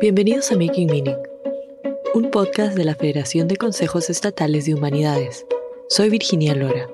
[0.00, 1.18] Bienvenidos a Making Meaning,
[2.14, 5.44] un podcast de la Federación de Consejos Estatales de Humanidades.
[5.90, 6.88] Soy Virginia Lora.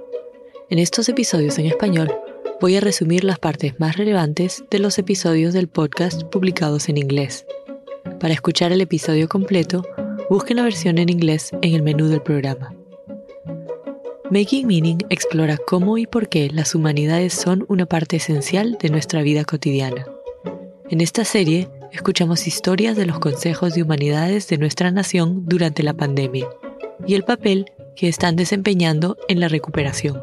[0.71, 2.13] En estos episodios en español
[2.61, 7.47] voy a resumir las partes más relevantes de los episodios del podcast publicados en inglés.
[8.19, 9.85] Para escuchar el episodio completo,
[10.29, 12.75] busquen la versión en inglés en el menú del programa.
[14.31, 19.23] Making Meaning explora cómo y por qué las humanidades son una parte esencial de nuestra
[19.23, 20.05] vida cotidiana.
[20.91, 25.95] En esta serie escuchamos historias de los consejos de humanidades de nuestra nación durante la
[25.95, 26.49] pandemia
[27.07, 30.21] y el papel que están desempeñando en la recuperación.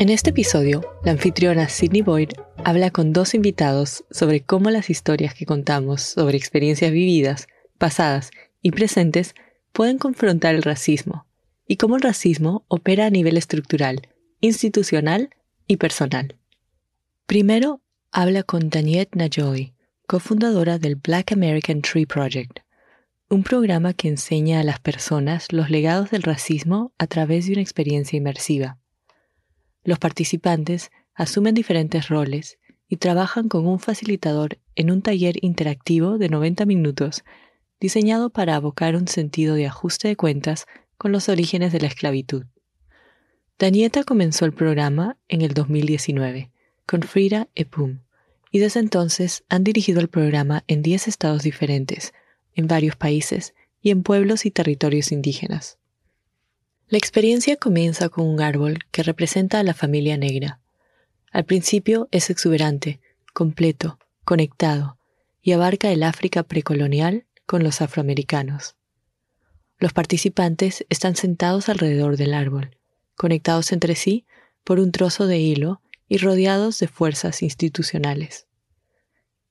[0.00, 2.30] En este episodio, la anfitriona Sidney Boyd
[2.64, 8.30] habla con dos invitados sobre cómo las historias que contamos sobre experiencias vividas, pasadas
[8.62, 9.34] y presentes
[9.72, 11.26] pueden confrontar el racismo
[11.66, 14.02] y cómo el racismo opera a nivel estructural,
[14.40, 15.30] institucional
[15.66, 16.36] y personal.
[17.26, 17.80] Primero,
[18.12, 19.74] habla con Daniette Najoy,
[20.06, 22.60] cofundadora del Black American Tree Project,
[23.30, 27.62] un programa que enseña a las personas los legados del racismo a través de una
[27.62, 28.78] experiencia inmersiva.
[29.88, 32.58] Los participantes asumen diferentes roles
[32.90, 37.24] y trabajan con un facilitador en un taller interactivo de 90 minutos
[37.80, 40.66] diseñado para abocar un sentido de ajuste de cuentas
[40.98, 42.44] con los orígenes de la esclavitud.
[43.58, 46.50] Danieta comenzó el programa en el 2019
[46.84, 48.00] con Frida Epum
[48.52, 52.12] y desde entonces han dirigido el programa en 10 estados diferentes,
[52.54, 55.78] en varios países y en pueblos y territorios indígenas.
[56.90, 60.58] La experiencia comienza con un árbol que representa a la familia negra.
[61.30, 62.98] Al principio es exuberante,
[63.34, 64.96] completo, conectado
[65.42, 68.74] y abarca el África precolonial con los afroamericanos.
[69.78, 72.78] Los participantes están sentados alrededor del árbol,
[73.16, 74.24] conectados entre sí
[74.64, 78.46] por un trozo de hilo y rodeados de fuerzas institucionales.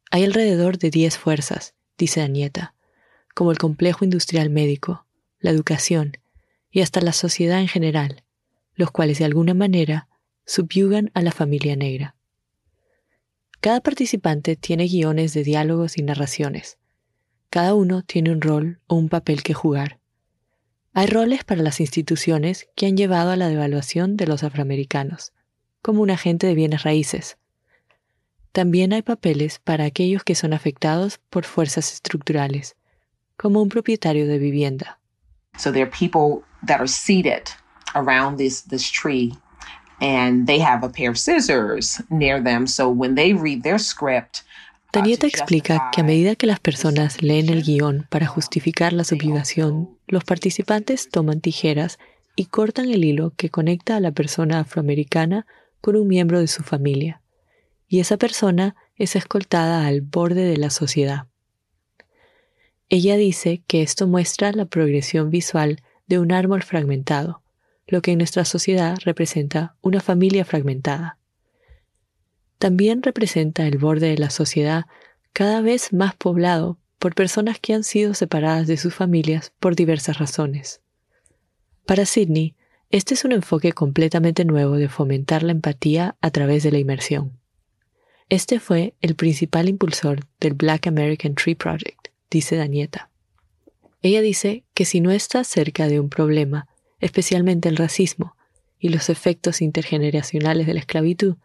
[0.10, 2.74] Hay alrededor de diez fuerzas, dice Danieta,
[3.36, 5.06] como el complejo industrial médico,
[5.40, 6.18] la educación
[6.72, 8.24] y hasta la sociedad en general,
[8.76, 10.08] los cuales de alguna manera
[10.46, 12.16] subyugan a la familia negra.
[13.60, 16.78] Cada participante tiene guiones de diálogos y narraciones.
[17.50, 20.00] Cada uno tiene un rol o un papel que jugar.
[20.94, 25.34] Hay roles para las instituciones que han llevado a la devaluación de los afroamericanos,
[25.82, 27.38] como un agente de bienes raíces.
[28.52, 32.76] También hay papeles para aquellos que son afectados por fuerzas estructurales,
[33.38, 35.00] como un propietario de vivienda.
[35.58, 37.50] So there are people that are seated
[37.96, 39.34] around this, this tree
[40.00, 42.68] and they have a pair of scissors near them.
[42.68, 44.44] So when they read their script,
[44.94, 49.98] Danieta explica que a medida que las personas leen el guion para justificar la subjugación,
[50.08, 52.00] los participantes toman tijeras
[52.36, 55.46] y cortan el hilo que conecta a la persona afroamericana
[55.82, 57.22] con un miembro de su familia,
[57.88, 61.28] y esa persona es escoltada al borde de la sociedad.
[62.90, 67.42] Ella dice que esto muestra la progresión visual de un árbol fragmentado,
[67.88, 71.18] lo que en nuestra sociedad representa una familia fragmentada
[72.58, 74.86] también representa el borde de la sociedad
[75.34, 80.18] cada vez más poblado por personas que han sido separadas de sus familias por diversas
[80.18, 80.82] razones.
[81.86, 82.56] Para Sidney,
[82.90, 87.40] este es un enfoque completamente nuevo de fomentar la empatía a través de la inmersión.
[88.30, 91.97] Este fue el principal impulsor del Black American Tree Project,
[92.30, 93.10] dice Danieta.
[94.02, 96.68] Ella dice que si no estás cerca de un problema,
[97.00, 98.36] especialmente el racismo
[98.80, 101.38] y los efectos intergeneracionales de la esclavitud,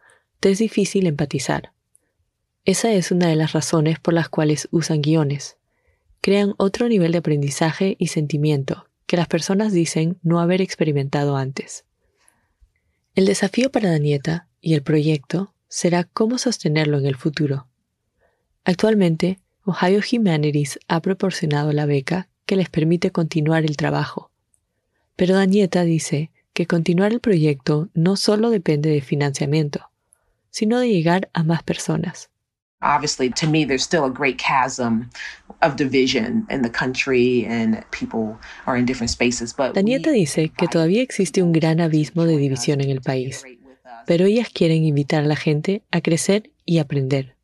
[0.51, 1.73] es difícil empatizar.
[2.65, 5.57] Esa es una de las razones por las cuales usan guiones.
[6.21, 11.85] Crean otro nivel de aprendizaje y sentimiento que las personas dicen no haber experimentado antes.
[13.15, 17.69] El desafío para Danieta y el proyecto será cómo sostenerlo en el futuro.
[18.65, 24.33] Actualmente, Ohio Humanities ha proporcionado la beca que les permite continuar el trabajo.
[25.15, 29.91] Pero Danieta dice que continuar el proyecto no solo depende de financiamiento,
[30.51, 32.29] sino de llegar a más personas.
[32.83, 35.09] Obviously, to me, there's still a great chasm
[35.63, 38.37] of division in the country and people
[38.67, 39.55] are in different spaces.
[39.57, 43.45] But Danieta dice que todavía existe un gran abismo de división en el país,
[44.07, 47.37] pero ellas quieren invitar a la gente a crecer y aprender.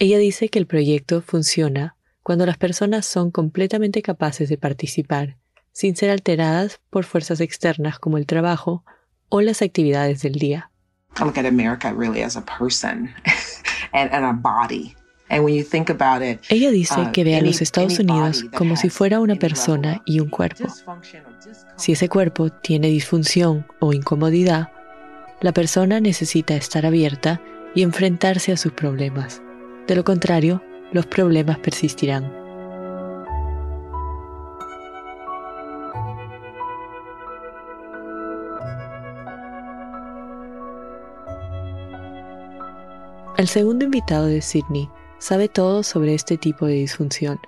[0.00, 5.36] Ella dice que el proyecto funciona cuando las personas son completamente capaces de participar,
[5.72, 8.84] sin ser alteradas por fuerzas externas como el trabajo
[9.28, 10.70] o las actividades del día.
[11.18, 13.10] I look at America really as a person
[13.92, 14.94] and, and a body.
[15.30, 20.20] Ella dice uh, que ve a los Estados Unidos como si fuera una persona y
[20.20, 20.64] un cuerpo.
[21.76, 24.68] Si ese cuerpo tiene disfunción o incomodidad,
[25.42, 27.42] la persona necesita estar abierta
[27.74, 29.42] y enfrentarse a sus problemas.
[29.88, 30.62] De lo contrario,
[30.92, 32.30] los problemas persistirán.
[43.38, 47.40] El segundo invitado de Sydney sabe todo sobre este tipo de disfunción.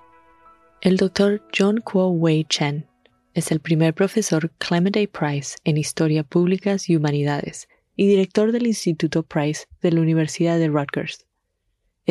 [0.81, 2.87] El doctor John Kuo Wei Chen
[3.35, 5.07] es el primer profesor Clement A.
[5.07, 10.69] Price en Historia Públicas y Humanidades y director del Instituto Price de la Universidad de
[10.69, 11.27] Rutgers.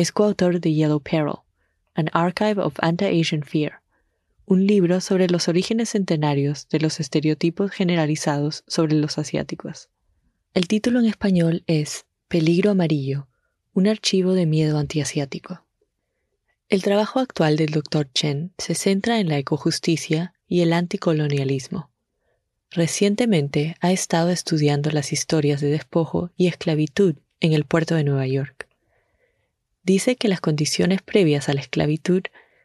[0.00, 1.40] Es coautor de Yellow Peril,
[1.94, 3.82] An Archive of Anti-Asian Fear,
[4.46, 9.90] un libro sobre los orígenes centenarios de los estereotipos generalizados sobre los asiáticos.
[10.54, 13.28] El título en español es Peligro Amarillo,
[13.74, 15.66] un archivo de miedo antiasiático.
[16.70, 18.10] El trabajo actual del Dr.
[18.10, 21.90] Chen se centra en la ecojusticia y el anticolonialismo.
[22.70, 28.26] Recientemente ha estado estudiando las historias de despojo y esclavitud en el puerto de Nueva
[28.26, 28.69] York.
[29.82, 32.22] Dice que las condiciones previas a la esclavitud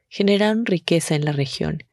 [0.09, 1.83] generaron riqueza en la región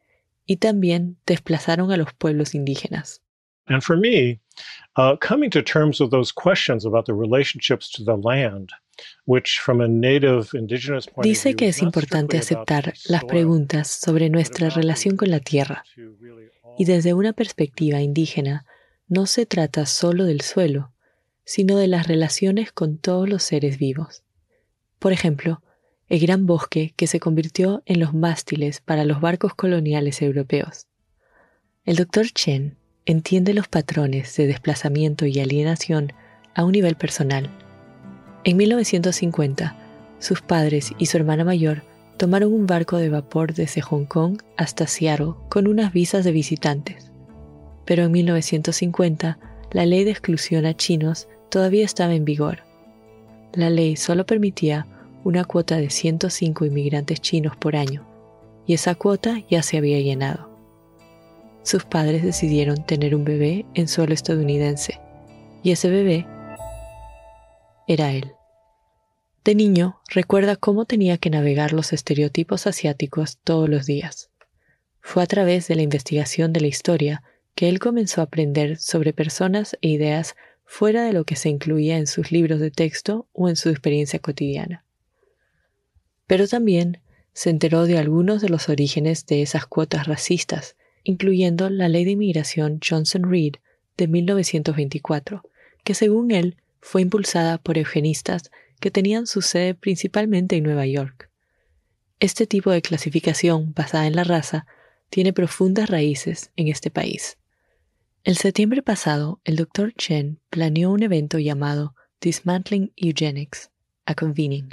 [0.46, 3.22] y también desplazaron a los pueblos indígenas.
[3.66, 4.40] And for me,
[4.96, 8.70] uh, coming to terms with those questions about the relationships to the land
[11.22, 15.84] Dice que es importante aceptar las preguntas sobre nuestra relación con la tierra.
[16.78, 18.64] Y desde una perspectiva indígena,
[19.08, 20.92] no se trata solo del suelo,
[21.44, 24.22] sino de las relaciones con todos los seres vivos.
[25.02, 25.60] Por ejemplo,
[26.08, 30.86] el gran bosque que se convirtió en los mástiles para los barcos coloniales europeos.
[31.84, 36.14] El doctor Chen entiende los patrones de desplazamiento y alienación
[36.54, 37.50] a un nivel personal
[38.44, 39.76] en 1950,
[40.18, 41.82] sus padres y su hermana mayor
[42.16, 47.12] tomaron un barco de vapor desde Hong Kong hasta Seattle con unas visas de visitantes.
[47.84, 49.38] Pero en 1950,
[49.70, 52.64] la ley de exclusión a chinos todavía estaba en vigor.
[53.52, 54.88] La ley solo permitía
[55.24, 58.06] una cuota de 105 inmigrantes chinos por año,
[58.66, 60.50] y esa cuota ya se había llenado.
[61.62, 65.00] Sus padres decidieron tener un bebé en suelo estadounidense,
[65.62, 66.26] y ese bebé
[67.86, 68.32] era él.
[69.44, 74.30] De niño, recuerda cómo tenía que navegar los estereotipos asiáticos todos los días.
[75.00, 77.22] Fue a través de la investigación de la historia
[77.54, 81.98] que él comenzó a aprender sobre personas e ideas fuera de lo que se incluía
[81.98, 84.84] en sus libros de texto o en su experiencia cotidiana.
[86.32, 86.98] Pero también
[87.34, 92.12] se enteró de algunos de los orígenes de esas cuotas racistas, incluyendo la ley de
[92.12, 93.56] inmigración Johnson-Reed
[93.98, 95.42] de 1924,
[95.84, 98.50] que según él fue impulsada por eugenistas
[98.80, 101.28] que tenían su sede principalmente en Nueva York.
[102.18, 104.66] Este tipo de clasificación basada en la raza
[105.10, 107.36] tiene profundas raíces en este país.
[108.24, 109.92] El septiembre pasado, el Dr.
[109.92, 113.70] Chen planeó un evento llamado Dismantling Eugenics,
[114.06, 114.70] a Convening,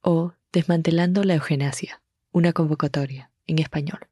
[0.00, 2.02] o Desmantelando la Eugenasia,
[2.32, 4.08] una convocatoria, en español.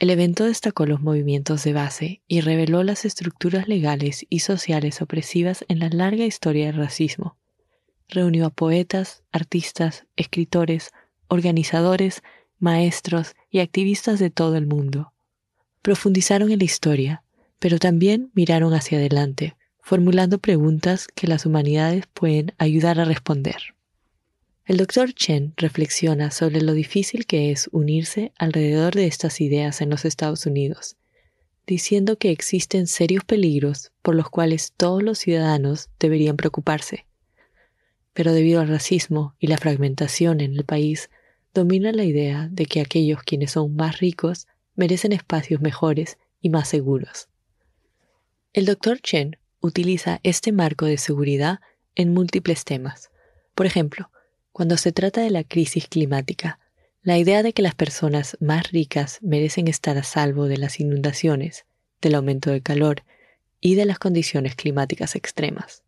[0.00, 5.64] El evento destacó los movimientos de base y reveló las estructuras legales y sociales opresivas
[5.68, 7.36] en la larga historia del racismo.
[8.08, 10.90] Reunió a poetas, artistas, escritores,
[11.28, 12.24] organizadores,
[12.58, 15.12] maestros y activistas de todo el mundo.
[15.82, 17.22] Profundizaron en la historia,
[17.60, 23.77] pero también miraron hacia adelante, formulando preguntas que las humanidades pueden ayudar a responder.
[24.68, 29.88] El doctor Chen reflexiona sobre lo difícil que es unirse alrededor de estas ideas en
[29.88, 30.98] los Estados Unidos,
[31.66, 37.06] diciendo que existen serios peligros por los cuales todos los ciudadanos deberían preocuparse.
[38.12, 41.08] Pero debido al racismo y la fragmentación en el país,
[41.54, 46.68] domina la idea de que aquellos quienes son más ricos merecen espacios mejores y más
[46.68, 47.30] seguros.
[48.52, 51.60] El doctor Chen utiliza este marco de seguridad
[51.94, 53.10] en múltiples temas.
[53.54, 54.10] Por ejemplo,
[54.58, 56.58] cuando se trata de la crisis climática,
[57.02, 61.64] la idea de que las personas más ricas merecen estar a salvo de las inundaciones,
[62.02, 63.04] del aumento del calor
[63.60, 65.84] y de las condiciones climáticas extremas,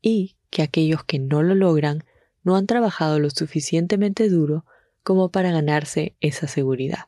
[0.00, 2.04] y que aquellos que no lo logran
[2.44, 4.66] no han trabajado lo suficientemente duro
[5.02, 7.06] como para ganarse esa seguridad.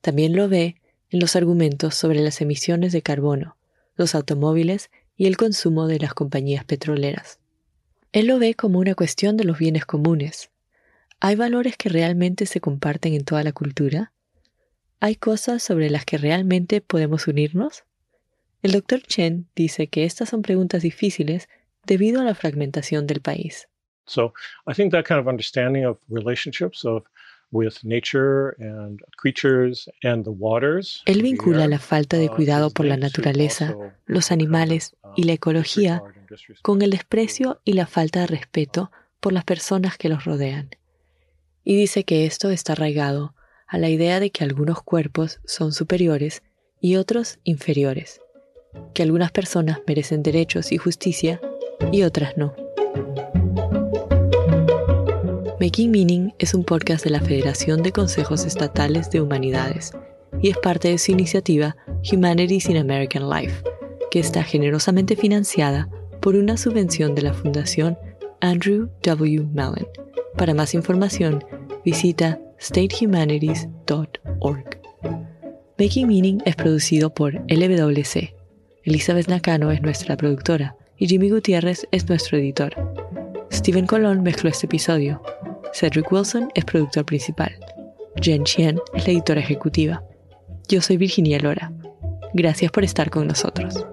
[0.00, 0.76] También lo ve
[1.10, 3.56] en los argumentos sobre las emisiones de carbono,
[3.96, 7.40] los automóviles y el consumo de las compañías petroleras.
[8.12, 10.50] Él lo ve como una cuestión de los bienes comunes.
[11.18, 14.12] ¿Hay valores que realmente se comparten en toda la cultura?
[15.00, 17.84] ¿Hay cosas sobre las que realmente podemos unirnos?
[18.62, 21.48] El doctor Chen dice que estas son preguntas difíciles
[21.86, 23.68] debido a la fragmentación del país.
[24.06, 24.34] So
[24.66, 27.04] I think that kind of understanding of relationships of
[31.06, 36.02] Él vincula la falta de cuidado por la naturaleza, los animales y la ecología
[36.62, 38.90] con el desprecio y la falta de respeto
[39.20, 40.70] por las personas que los rodean.
[41.62, 43.34] Y dice que esto está arraigado
[43.68, 46.42] a la idea de que algunos cuerpos son superiores
[46.80, 48.20] y otros inferiores,
[48.94, 51.40] que algunas personas merecen derechos y justicia
[51.92, 52.61] y otras no.
[55.62, 59.92] Making Meaning es un podcast de la Federación de Consejos Estatales de Humanidades
[60.42, 61.76] y es parte de su iniciativa
[62.12, 63.62] Humanities in American Life,
[64.10, 65.88] que está generosamente financiada
[66.20, 67.96] por una subvención de la Fundación
[68.40, 69.46] Andrew W.
[69.52, 69.86] Mellon.
[70.36, 71.44] Para más información,
[71.84, 74.80] visita statehumanities.org.
[75.78, 78.34] Making Meaning es producido por LWC.
[78.82, 82.74] Elizabeth Nakano es nuestra productora y Jimmy Gutiérrez es nuestro editor.
[83.52, 85.22] Steven Colón mezcló este episodio.
[85.72, 87.52] Cedric Wilson es productor principal.
[88.20, 90.02] Jen Chien es la editora ejecutiva.
[90.68, 91.72] Yo soy Virginia Lora.
[92.34, 93.86] Gracias por estar con nosotros.